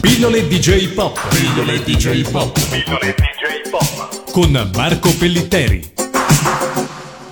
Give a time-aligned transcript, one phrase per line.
[0.00, 1.18] Pillole DJ Pop.
[1.28, 2.52] Pillole DJ Pop.
[2.70, 4.30] Pillole DJ Pop.
[4.30, 5.82] Con Marco Pellitteri.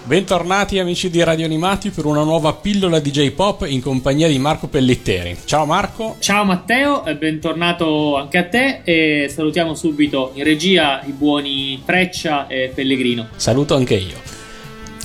[0.04, 4.66] Bentornati amici di Radio Animati per una nuova pillola DJ Pop in compagnia di Marco
[4.66, 5.36] Pellitteri.
[5.44, 6.16] Ciao Marco.
[6.18, 12.46] Ciao Matteo e bentornato anche a te e salutiamo subito in regia i buoni Freccia
[12.46, 13.28] e Pellegrino.
[13.36, 14.45] Saluto anche io.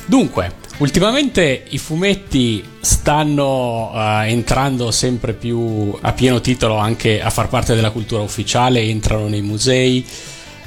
[0.06, 7.48] Dunque, ultimamente i fumetti stanno uh, entrando sempre più a pieno titolo anche a far
[7.48, 10.06] parte della cultura ufficiale, entrano nei musei.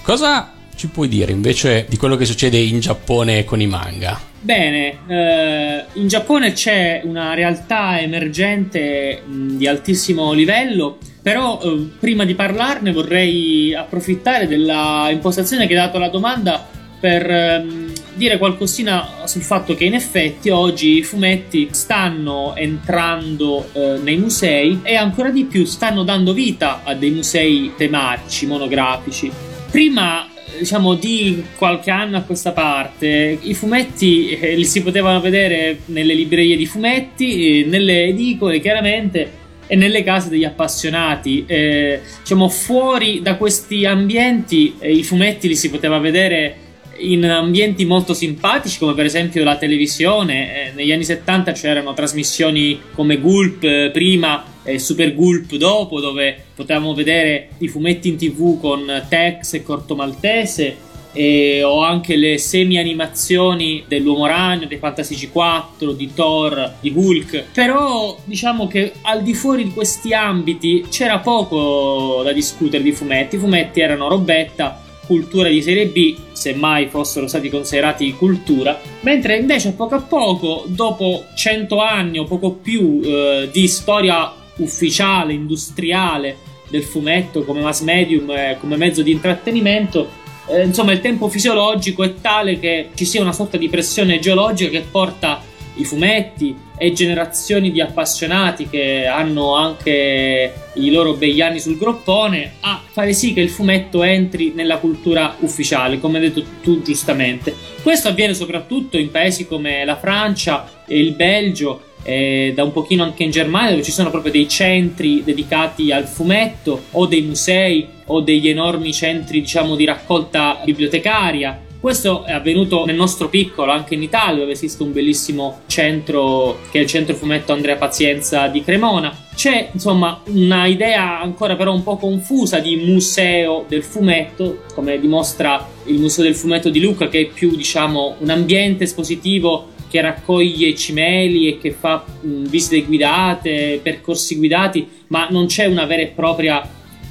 [0.02, 4.32] Cosa ci puoi dire invece di quello che succede in Giappone con i manga?
[4.40, 12.26] Bene, eh, in Giappone c'è una realtà emergente mh, di altissimo livello, però eh, prima
[12.26, 16.62] di parlarne vorrei approfittare della impostazione che ha dato la domanda
[17.00, 17.83] per ehm,
[18.14, 24.80] dire qualcosina sul fatto che in effetti oggi i fumetti stanno entrando eh, nei musei
[24.82, 29.30] e ancora di più stanno dando vita a dei musei tematici, monografici.
[29.70, 30.28] Prima
[30.58, 36.14] diciamo di qualche anno a questa parte i fumetti eh, li si potevano vedere nelle
[36.14, 41.44] librerie di fumetti, eh, nelle edicole chiaramente e nelle case degli appassionati.
[41.46, 46.56] Eh, diciamo fuori da questi ambienti eh, i fumetti li si poteva vedere
[46.98, 50.68] in ambienti molto simpatici come per esempio la televisione.
[50.68, 56.36] Eh, negli anni 70 c'erano trasmissioni come Gulp eh, prima e Super Gulp dopo dove
[56.54, 62.38] potevamo vedere i fumetti in tv con Tex e Corto Maltese e ho anche le
[62.38, 67.44] semi-animazioni dell'Uomo Ragno, dei Fantasy 4, di Thor, di Hulk.
[67.54, 73.36] Però diciamo che al di fuori di questi ambiti c'era poco da discutere di fumetti.
[73.36, 79.36] I fumetti erano robetta cultura di serie B, se mai fossero stati considerati cultura, mentre
[79.36, 85.32] invece a poco a poco, dopo 100 anni o poco più eh, di storia ufficiale,
[85.32, 86.36] industriale
[86.68, 92.02] del fumetto come mass medium, eh, come mezzo di intrattenimento, eh, insomma il tempo fisiologico
[92.02, 95.42] è tale che ci sia una sorta di pressione geologica che porta
[95.74, 102.54] i fumetti e generazioni di appassionati che hanno anche i loro begli anni sul groppone
[102.60, 107.54] a fare sì che il fumetto entri nella cultura ufficiale, come hai detto tu giustamente.
[107.82, 113.02] Questo avviene soprattutto in paesi come la Francia e il Belgio e da un pochino
[113.02, 117.88] anche in Germania dove ci sono proprio dei centri dedicati al fumetto o dei musei
[118.06, 123.92] o degli enormi centri diciamo di raccolta bibliotecaria questo è avvenuto nel nostro piccolo, anche
[123.92, 128.64] in Italia, dove esiste un bellissimo centro che è il centro fumetto Andrea Pazienza di
[128.64, 129.14] Cremona.
[129.34, 135.68] C'è insomma una idea ancora però un po' confusa di museo del fumetto, come dimostra
[135.84, 140.74] il Museo del Fumetto di Lucca, che è più diciamo un ambiente espositivo che raccoglie
[140.74, 146.66] cimeli e che fa visite guidate, percorsi guidati, ma non c'è una vera e propria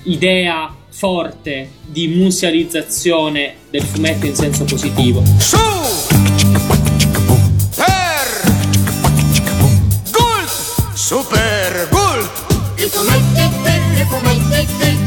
[0.06, 5.24] idea forte di musealizzazione del fumetto in senso positivo.
[5.40, 5.58] Su!
[7.76, 8.54] Per!
[10.12, 10.94] Gulp!
[10.94, 12.32] Super Gulp!
[12.76, 15.03] I fumetti per, i fumetti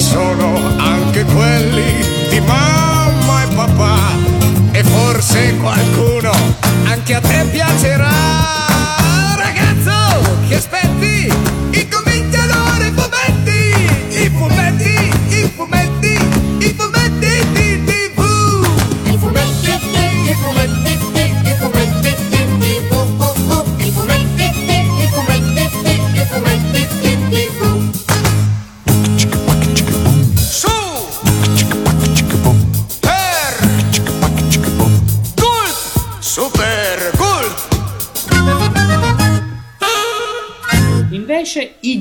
[0.00, 3.98] Sono anche quelli di mamma e papà
[4.72, 6.32] e forse qualcuno
[6.84, 8.08] anche a te piacerà.
[9.36, 11.32] Ragazzo, che aspetti?
[11.72, 12.29] Incominciano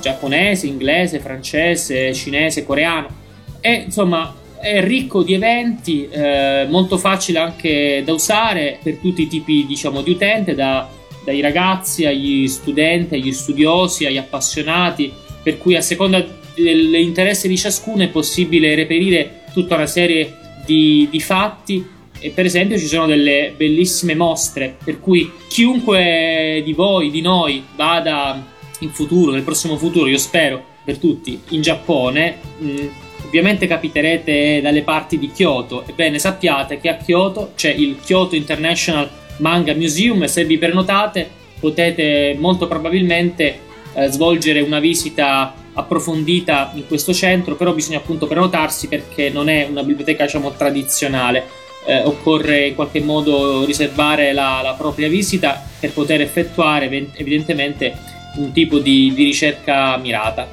[0.00, 3.16] giapponese, inglese, francese, cinese, coreano
[3.60, 9.28] e insomma è ricco di eventi, eh, molto facile anche da usare per tutti i
[9.28, 10.88] tipi diciamo, di utente, da,
[11.24, 15.12] dai ragazzi agli studenti, agli studiosi, agli appassionati,
[15.42, 16.24] per cui a seconda
[16.54, 21.96] dell'interesse di ciascuno è possibile reperire tutta una serie di, di fatti.
[22.20, 27.64] E per esempio ci sono delle bellissime mostre per cui chiunque di voi, di noi
[27.76, 28.44] vada
[28.80, 32.86] in futuro, nel prossimo futuro, io spero per tutti, in Giappone, mh,
[33.24, 35.84] ovviamente capiterete dalle parti di Kyoto.
[35.86, 41.28] Ebbene, sappiate che a Kyoto c'è il Kyoto International Manga Museum e se vi prenotate
[41.58, 43.60] potete molto probabilmente
[43.94, 49.66] eh, svolgere una visita approfondita in questo centro, però bisogna appunto prenotarsi perché non è
[49.68, 51.66] una biblioteca diciamo tradizionale.
[51.86, 57.96] Eh, occorre in qualche modo riservare la, la, propria visita per poter effettuare evidentemente
[58.36, 60.46] un tipo di, di ricerca mirata.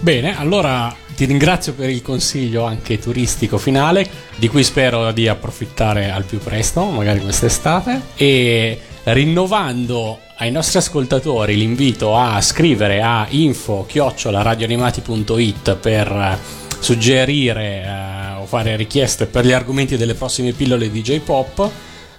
[0.00, 6.10] Bene, allora ti ringrazio per il consiglio anche turistico finale, di cui spero di approfittare
[6.10, 15.76] al più presto, magari quest'estate, e rinnovando ai nostri ascoltatori l'invito a scrivere a info-radioanimati.it
[15.76, 16.38] per
[16.78, 21.70] suggerire eh, o fare richieste per gli argomenti delle prossime pillole di J-Pop,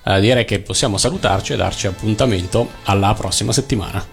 [0.06, 4.13] eh, direi che possiamo salutarci e darci appuntamento alla prossima settimana.